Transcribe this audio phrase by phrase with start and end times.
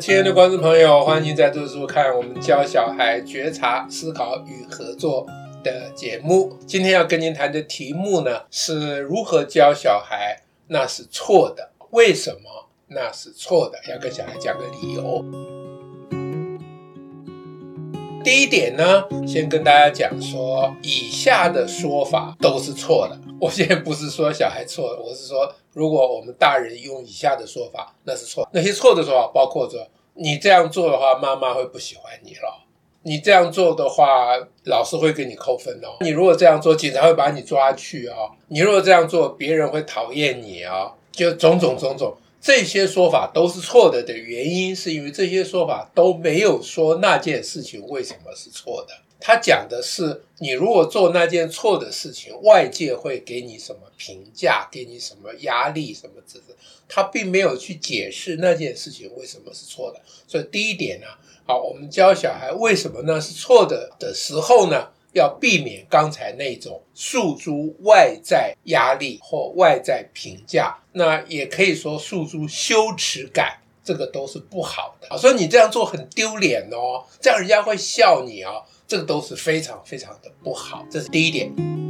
[0.00, 5.24] 亲爱的观众朋友，欢迎再度收看我们教小孩觉察、思考与合作
[5.62, 6.58] 的节目。
[6.66, 11.70] 今天要跟您谈的题目呢，是如何教小孩，那是错的。
[11.90, 13.78] 为什么那是错的？
[13.88, 15.24] 要跟小孩讲个理由。
[18.24, 23.20] 第一点呢，先跟大家讲说，以下的说法都是错的。
[23.40, 25.54] 我现在不是说小孩错了，我是说。
[25.74, 28.48] 如果我们大人用以下的说法，那是错。
[28.52, 32.64] 那些错的说法包括着：你这样做的话，妈妈会不喜欢你了；
[33.02, 40.92] 你这样做的话，老师会给你扣分哦；你如果这样做，警察会把你抓去哦；你如果这样做，别人会讨厌你哦。
[41.10, 48.94] 就种种种种，这些说法都是错的的原因，是因为这些说法都没有说那件事情为什么是错的。
[49.26, 56.54] 他讲的是，你如果做那件错的事情，外界会给你什么评价，给你什么压力，什么之类。
[56.86, 60.02] 他并没有去解释那件事情为什么是错的。
[60.28, 61.06] 所以第一点呢，
[61.46, 75.16] 好，我们教小孩为什么那是错的的时候呢，要避免刚才那种诉诸外在压力或外在评价，那也可以说诉诸羞耻感，这个都是不好的。
[75.16, 78.62] 所以你这样做很丢脸哦，这样人家会笑你哦。
[78.86, 81.83] 这个都是非常非常的不好，这是第一点。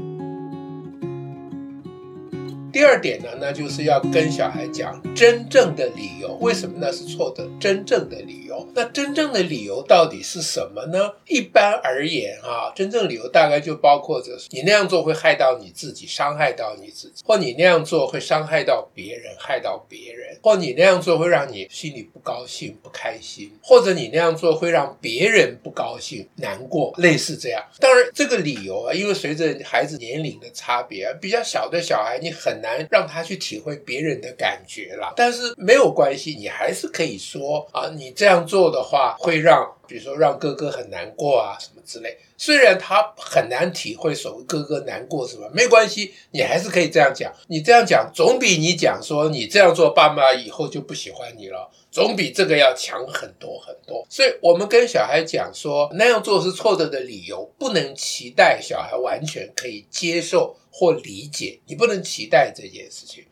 [2.75, 7.49] 第二点呢，那就是要跟小孩讲真正的理由，为什么那是错的？
[7.61, 11.13] 真正的理由，那真正的理由到底是什么呢？
[11.29, 27.63] 一般而言啊，真正理由大概就包括着你那样做会害到你自己，伤害到你自己，或你那样做会伤害到别人，害到别人，或你那样做会让你心里不高兴、不开心，或者你那样做会让别人不高兴、难过，类似这样。
[27.79, 42.17] 当然，这个理由啊，因为随着孩子年龄的差别，比较小的小孩你很难让他去体会别人的感觉了，但是没有关系，你还是可以说啊，你这样做的话会让，比如说让哥哥很难过啊，什么之类。
[42.37, 47.33] 虽然他很难体会所谓哥哥难过什么，没关系，你还是可以这样讲。
[47.49, 54.05] 你这样讲总比你讲说你这样做，爸妈以后就不喜欢你了，总比这个要强很多很多。
[54.11, 60.57] 所以我们跟小孩讲说那样做是错的的理由，不能期待小孩完全可以接受。
[60.77, 63.25] 或理解，你不能期待这件事情，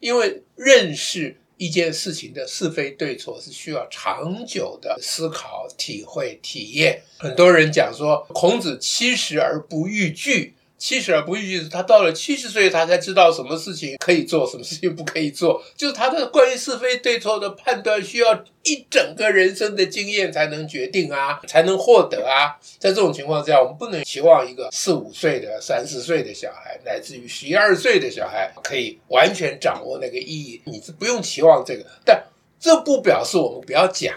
[0.00, 7.00] 因为认识一件事情的是非对错是需要长久的思考、体会、体验。
[7.16, 10.52] 很多人讲说，孔子七十而不逾矩。
[10.80, 15.62] 七十而不逾矩，他到了七十岁，他才知道什么事情可以做，什么事情不可以做。
[15.76, 22.56] 就是他的关于是非对错的判断，需要一整个人生的经验才能决定啊，才能获得啊。
[22.78, 30.62] 在这种情况之下，我们不能期望一个四五岁的、三四岁的小孩，乃至于十一二岁的小孩，可以完全掌握那个意义。
[30.64, 32.24] 你是不用期望这个，但
[32.58, 34.14] 这不表示我们不要讲。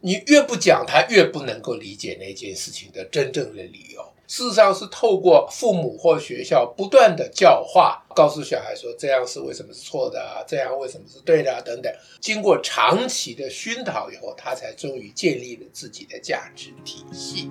[0.00, 4.13] 你越不讲，他越不能够理解那件事情的真正的理由。
[4.36, 11.94] 事实上是透过父母或学校不断的教化，告诉小孩说这样是为什么是错的啊，这样为什么是对的啊，等等。
[12.20, 17.48] 经过长期的熏陶以后，他才终于建立了自己的价值体系。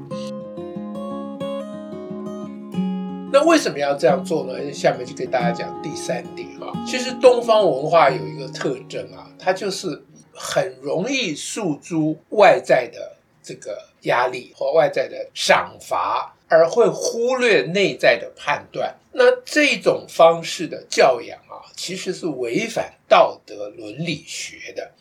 [3.31, 4.73] 那为什么要这样做呢？
[4.73, 6.67] 下面就跟大家讲第三点啊。
[6.85, 13.12] 其实东方文化有一个特征啊，它就是很容易诉诸外在的
[13.43, 16.33] 这个压力或外在的赏罚。
[16.49, 24.91] 而会忽略内在的判断，那这种方式的教养啊，其实是违反道德伦理学的。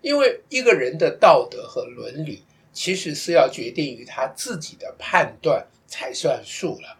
[0.00, 2.42] 因为一个人的道德和伦理，
[2.72, 6.96] 其实是要决定于他自己的判断才算数了。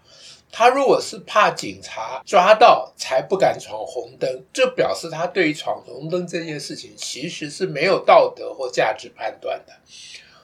[0.50, 9.72] 他如果是怕警察抓到才不敢闯红灯，这表示他对于闯红灯这件事情其实是没有道德或价值判断的。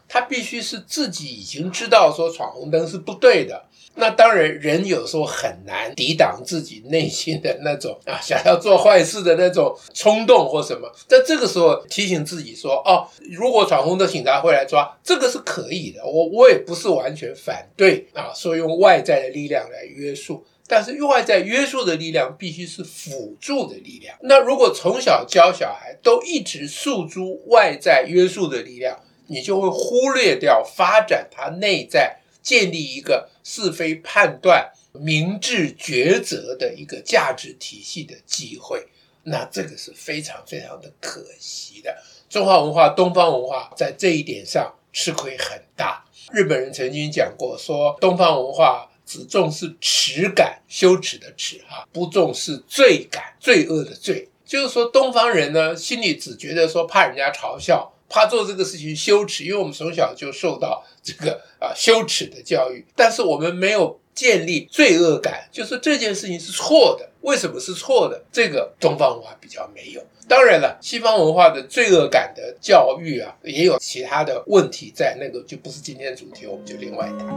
[0.09, 24.16] 他必须是自己已经知道说闯红灯是不对的，那当然人有时候很难抵挡自己内心的那种啊想要做坏事的那种冲动或什么，在这个时候提醒自己说哦，如果闯红灯警察会来抓，这个是可以的，我我也不是完全反对啊，说用外在的力量来约束，但是用外在约束的力量必须是辅助的力量。
[24.22, 38.86] 那如果从小教小孩都一直诉诸外在约束的力量，你就会忽略掉发展他内在建立一个是非判断、明智抉择的一个价值体系的机会，
[39.25, 41.97] 那这个是非常非常的可惜的。
[42.28, 46.04] 中华文化、东方文化在这一点上吃亏很大。
[46.30, 54.28] 日本人曾经讲过，说东方文化只重视耻感、羞耻的耻哈，不重视罪感、罪恶的罪。
[54.45, 57.92] 就是说，东方人呢心里只觉得说怕人家嘲笑。
[58.09, 67.09] 怕做这个事情羞耻，因为我们从小就受到这个啊羞耻的教育，但是我们没有建立罪恶感，就是这件事情是错的。
[67.22, 68.22] 为什么是错的？
[68.33, 70.01] 这个东方文化比较没有。
[70.27, 77.28] 当然了，西方文化的罪恶感的教育啊，也有其他的问题在，那个就不是今天的主题，我们就另外谈。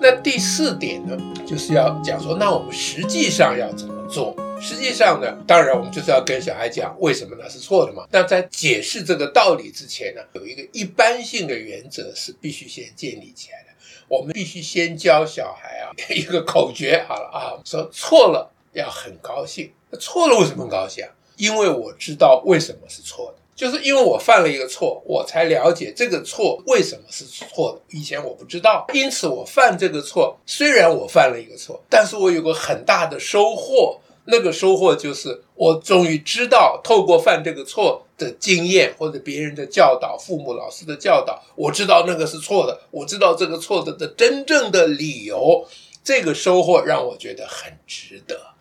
[0.00, 1.16] 那第四点呢，
[1.46, 4.34] 就是要讲说，那我们实际上要怎么做？
[4.62, 8.06] 实际上呢，当然我们就是要跟小孩讲为什么那是错的嘛。
[8.12, 13.68] 那在解释这个道理之前呢，有一个一般性的原则是必须先建立起来的。
[14.06, 19.72] 我们必须先教小孩啊 一个口诀，好了啊，说错了要很高兴。
[19.98, 21.10] 错了为什么高兴啊？
[21.36, 23.42] 因为我知道为什么是错的。
[23.56, 27.98] 就是因为我犯了一个错，我才了解这个错为什么是错的。
[27.98, 30.38] 以前我不知道，因此我犯这个错。
[30.46, 34.00] 虽然我犯了一个错，但是我有个很大的收获。
[34.24, 42.80] 那个收获就是我终于知道，透过犯这个错的经验，或者别人的教导、父母、老师的教导，我知道那个是错的。
[42.90, 45.66] 我知道这个错的的真正的理由。
[46.04, 48.54] 这个收获让我觉得很值得。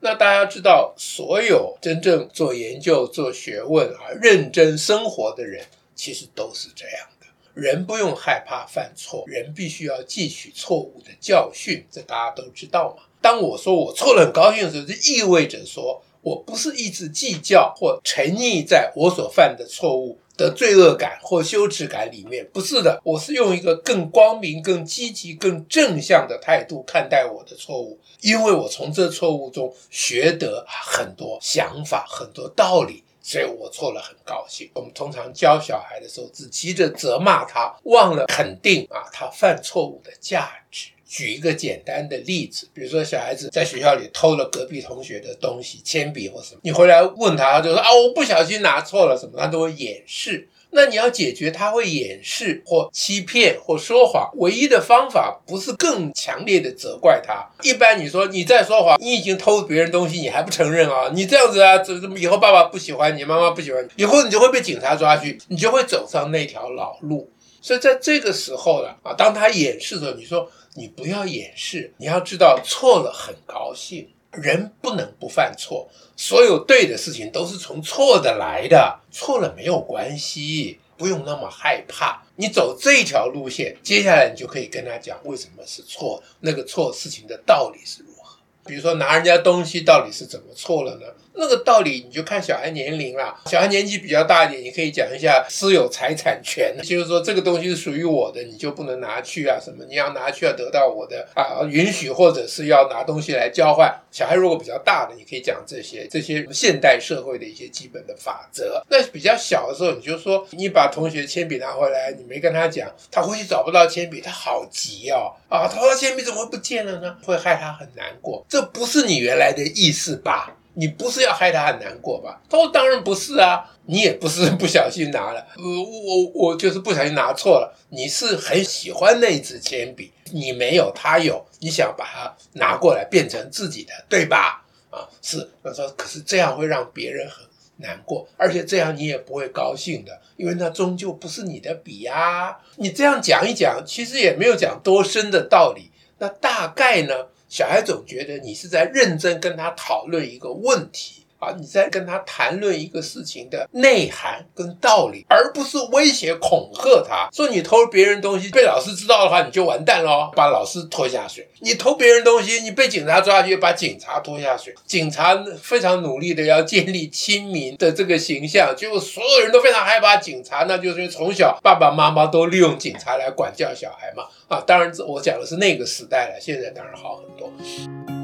[0.00, 5.64] 那大家知道，所有真正做研究、做学问啊、认真生活的人，
[5.94, 7.26] 其实都是这样的。
[7.54, 13.04] 人不用害怕犯错，人必须要汲取错误的教训，这大家都知道嘛。
[13.26, 34.70] 当我说我错了很高兴的时候，就意味着说我不是一直计较或沉溺在我所犯的错误的罪恶感或羞耻感里面，不是的， 我是用一个更光明、更积极、更正向的态度看待我的错误，因为我从这错误中学得很多想法、很多道理，所以我错了很高兴。
[34.74, 40.90] 我们通常教小孩的时候，只急着责骂他，忘了肯定啊他犯错误的价值。
[41.06, 50.48] 举一个简单的例子，比如说小孩子在学校里偷了隔壁同学的东西，铅笔或什么，你回来问他，他就说啊，我不小心拿错了什么，他都会掩饰。
[50.70, 57.48] 那你要解决他会掩饰或欺骗或说谎，唯一的方法不是更强烈的责怪他。
[57.62, 61.10] 一般你说你在说谎，你已经偷别人东西，你还不承认啊？
[61.14, 67.30] 你这样子啊，这这以后爸爸不喜欢你，妈妈不喜欢你，以后你就会被警察抓去，你就会走上那条老路。
[67.62, 70.50] 所以在这个时候呢，啊，当他掩饰的时候，你说。
[70.76, 74.08] 你不要掩饰，你要知道错了很高兴。
[74.32, 82.22] 人不能不犯错，所有对的事情都是从错的来的，错了没有关系，不用那么害怕。
[82.36, 88.36] 你走这条路线，接下来你就可以跟他讲为什么是错，那个错事情的道理是如何。
[88.66, 91.06] 比如说拿人家东西到底是怎么错了呢？
[91.36, 99.84] 那个道理你就看小孩年龄了，小孩年纪比较大一点，你可以讲一下私有财产权，就是说这个东西是属于我的，你就不能拿去啊什么？
[99.88, 103.94] 你要拿去要得到我的啊允许，或者是要拿东西来交换。
[104.10, 108.82] 小孩如果比较大的，你可以讲这些这些现代社会的一些基本的法则。
[108.88, 115.68] 那比较小的时候，你就说你把同学铅笔拿回来，你没跟他讲，他回去找不到铅笔，他好急哦啊！
[115.68, 117.16] 他说铅笔怎么会不见了呢？
[117.22, 118.44] 会害他很难过。
[118.48, 120.55] 这不是你原来的意思吧？
[120.78, 122.38] 你不是要害他很难过吧？
[122.50, 127.74] 他说：“当然不是啊，你也不是 不小心拿了，呃，我我就是不小心拿错了。
[127.88, 134.66] 你是很喜欢那支铅笔，你没有，他有，你想把它拿过来变成自己的，对吧？
[134.90, 135.48] 啊，是。
[135.64, 137.46] 他说，可是这样会让别人很
[137.78, 142.58] 难过，而且这样你也不会高兴的，因为那终究不是你的笔呀。
[142.76, 145.90] 你这样讲一讲，其实也没有讲多深的道理。
[146.18, 151.25] 那大概呢？”小孩总觉得你是在认真跟他讨论一个问题。
[151.38, 157.28] 啊，你在跟他谈论一个事情的内涵跟道理，而不是威胁恐吓他。
[157.32, 161.46] 说你偷别人东西被老师知道的话，你就完蛋了，把老师拖下水。
[161.60, 164.74] 你偷别人东西，你被警察抓去，把警察拖下水。
[164.86, 174.24] 警察非常努力的要建立亲民的这个形象，结果所有人都非常害怕警察，那就是因为从小爸爸妈妈都利用警察来管教小孩嘛。
[174.48, 178.15] 啊，当然，我讲的是那个时代了，现在当然好很多。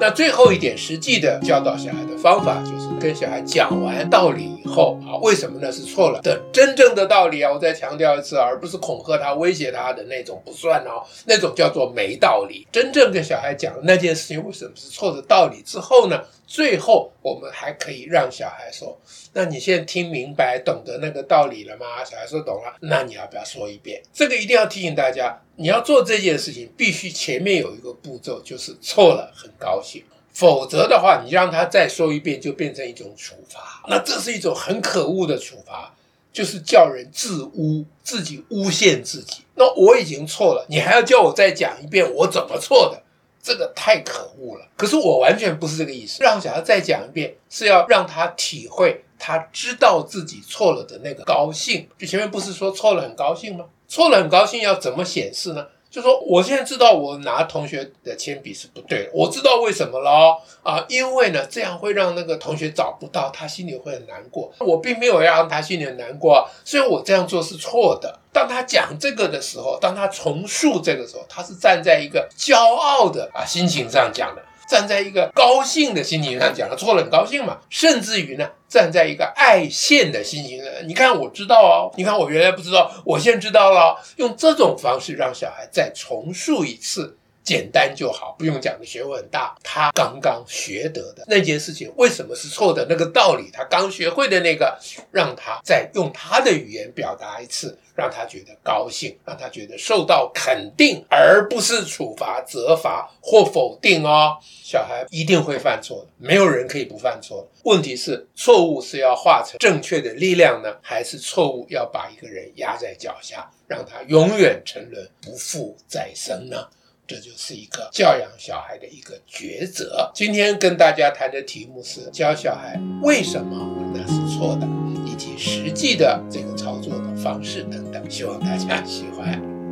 [0.00, 5.70] 那最后一点，实际的教导小孩的方法，就是跟小孩讲完道理以后啊，为什么呢？
[5.70, 12.66] 是错了的真正的道理啊，我再强调一次，而不是恐吓他、威胁他的那种不算哦，那种叫做没道理。
[12.72, 18.98] 真正跟小孩讲那件事情为什么是错的道理之后呢，最后我们还可以让小孩说。
[19.32, 22.04] 那你现在听明白、懂得那个道理了吗？
[22.04, 24.02] 小孩说懂了，那你要不要说一遍？
[24.12, 33.82] 这个一定要提醒大家，你要做这件事情，必须前面有一个步骤，就是错了很高兴，否则的话，你让他再说一遍，就变成一种处罚。
[33.88, 35.94] 那这是一种很可恶的处罚，
[36.32, 39.44] 就是叫人自污，自己诬陷自己。
[39.54, 43.02] 那我已经错了，你还要叫我再讲一遍我怎么错的？
[43.40, 44.66] 这个太可恶了。
[44.74, 51.86] 可是我完全不是这个意思，让小孩再讲一遍，是要让他体会他知道自己错了的那个高兴。
[51.98, 53.66] 就前面不是说错了很高兴吗？
[53.88, 55.66] 错了很高兴要怎么显示呢？
[55.90, 64.52] 就说我现在知道我拿同学的铅笔是不对的，我知道为什么了啊，因为呢这样会让那个同学找不到，他心里会很难过。
[64.58, 68.18] 我并没有要让他心里很难过，所以我这样做是错的。
[68.32, 74.42] 当他讲这个的时候，当他重述这个时候，他是站在一个骄傲的啊心情上讲的。
[74.68, 87.18] 站在一个高兴的心情上讲，他错了很高兴嘛，甚至于呢，站在一个爱现的心情上，你看我知道哦，你看我原来不知道，我现在知道了，用这种方式让小孩再重塑一次。
[87.44, 89.54] 简单就好，不用讲的学问很大。
[89.62, 92.86] 他刚刚学得的那件事情，为什么是错的？
[92.88, 94.78] 那个道理，他刚学会的那个，
[95.12, 104.38] 让他再用他的语言表达一次，让他觉得高兴，让他觉得受到肯定，而不是处罚、责罚或否定哦。
[104.42, 107.46] 小孩一定会犯错的，没有人可以不犯错。
[107.64, 116.66] 问题是，错误是要化成正确的力量呢，还是错误要把一个人压在脚下，让他永远沉沦，不复再生呢？
[117.06, 120.10] 这就是一个教养小孩的一个抉择。
[120.14, 124.66] 今天跟大家谈的题目是教小孩为什么那是错的，
[125.06, 128.10] 以及实际的这个操作的方式等等。
[128.10, 129.63] 希望大家喜欢。